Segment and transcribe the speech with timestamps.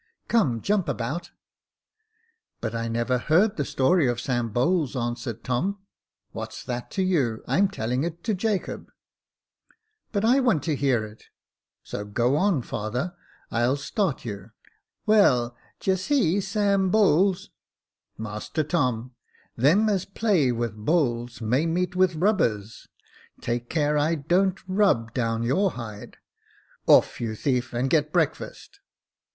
[0.27, 1.29] Come, jump about,""
[2.59, 5.77] But I never heard the story of Sam Bowles," answered Tom."
[6.31, 7.43] What's that to you?
[7.47, 8.91] I'm telling it to Jacob." Jacob
[10.11, 11.25] Faithful 91 But I want to hear it—
[11.83, 13.13] so go on, father.
[13.51, 14.49] I'll start you.
[15.05, 17.51] Well, d'ye see, Sam Bowles
[18.17, 19.13] ""Master Tom,
[19.55, 22.87] them as play with bowls may meet with rubbers.
[23.39, 26.17] Take care I don't rub down your hide.
[26.87, 28.79] Off, you thief, and get breakfast."